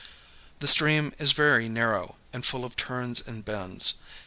[0.61, 4.01] The stream is very narrow, and full of turns and bends.